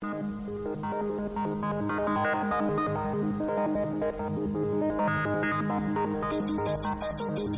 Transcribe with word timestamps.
Thank 0.00 0.28
you. 7.48 7.57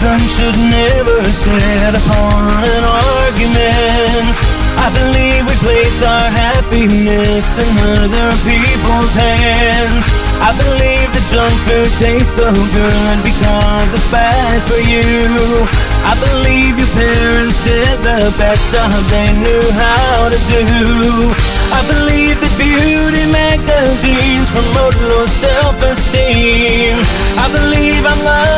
Sun 0.00 0.20
should 0.32 0.56
never 0.72 1.20
set 1.28 1.92
upon 1.92 2.64
an 2.64 2.84
argument. 3.20 4.34
I 4.80 4.88
believe 4.96 5.44
we 5.44 5.54
place 5.60 6.00
our 6.00 6.28
happiness 6.32 7.44
in 7.60 7.72
other 8.00 8.32
people's 8.48 9.12
hands. 9.12 10.04
I 10.40 10.56
believe 10.56 11.12
the 11.12 11.20
junk 11.28 11.52
food 11.68 11.92
tastes 12.00 12.32
so 12.32 12.48
good 12.48 13.18
because 13.28 13.92
it's 13.92 14.10
bad 14.10 14.64
for 14.64 14.80
you. 14.80 15.04
I 16.00 16.16
believe 16.16 16.80
your 16.80 16.92
parents 16.96 17.60
did 17.62 18.00
the 18.00 18.32
best 18.40 18.64
job 18.72 18.96
they 19.12 19.28
knew 19.36 19.64
how 19.76 20.32
to 20.32 20.38
do. 20.48 20.64
I 21.76 21.80
believe 21.92 22.40
that 22.40 22.54
beauty 22.56 23.28
magazines 23.28 24.48
promote 24.48 24.96
low 24.96 25.28
self-esteem. 25.28 26.96
I 27.36 27.46
believe 27.52 28.02
I'm 28.08 28.20
lovely, 28.24 28.49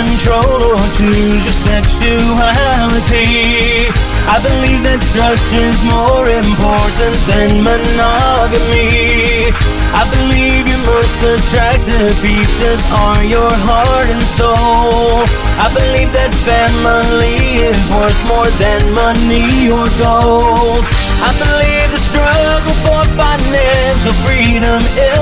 control 0.00 0.72
or 0.72 0.88
choose 0.96 1.44
your 1.44 1.52
sexuality. 1.52 3.28
I 4.24 4.36
believe 4.40 4.80
that 4.88 5.00
trust 5.12 5.52
is 5.52 5.76
more 5.92 6.24
important 6.24 7.16
than 7.28 7.60
monogamy. 7.60 9.52
I 9.92 10.02
believe 10.08 10.64
your 10.70 10.80
most 10.88 11.20
attractive 11.20 12.14
features 12.24 12.80
are 12.96 13.20
your 13.24 13.52
heart 13.68 14.08
and 14.08 14.24
soul. 14.24 15.26
I 15.60 15.68
believe 15.76 16.12
that 16.16 16.32
family 16.48 17.60
is 17.68 17.80
worth 17.92 18.20
more 18.24 18.48
than 18.56 18.80
money 18.96 19.68
or 19.68 19.84
gold. 20.00 20.86
I 21.20 21.30
believe 21.36 21.92
the 21.92 22.00
struggle 22.00 22.76
for 22.86 23.04
financial 23.12 24.14
freedom 24.24 24.80
isn't 24.96 25.19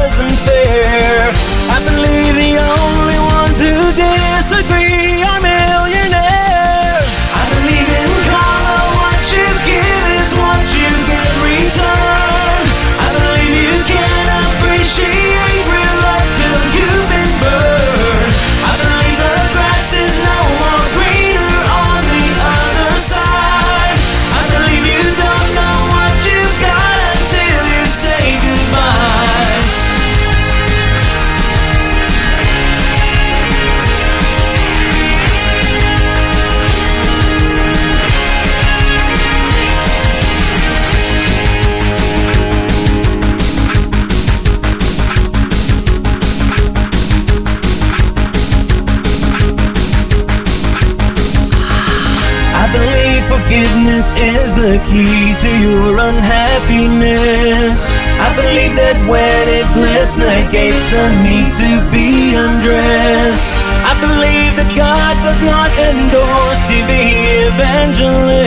forgiveness 53.49 54.11
is 54.11 54.55
the 54.55 54.77
key 54.85 55.33
to 55.41 55.49
your 55.65 55.97
unhappiness. 55.97 57.81
I 58.21 58.29
believe 58.37 58.77
that 58.77 59.01
when 59.09 59.49
it 59.49 59.65
bliss 59.73 60.19
negates 60.21 60.93
the 60.93 61.09
need 61.25 61.49
to 61.57 61.81
be 61.89 62.37
undressed. 62.37 63.49
I 63.89 63.97
believe 64.05 64.53
that 64.61 64.69
God 64.77 65.17
does 65.25 65.41
not 65.41 65.73
endorse 65.81 66.61
TV 66.69 67.49
evangelists. 67.49 68.38